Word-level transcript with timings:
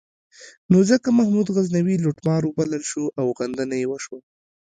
نو 0.71 0.79
ځکه 0.89 1.07
محمود 1.19 1.47
غزنوي 1.55 1.95
لوټمار 2.03 2.41
وبلل 2.45 2.83
شو 2.91 3.03
او 3.19 3.25
غندنه 3.37 3.75
یې 3.81 3.85
وشوه. 3.89 4.19